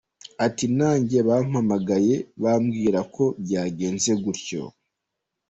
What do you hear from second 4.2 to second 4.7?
gutyo.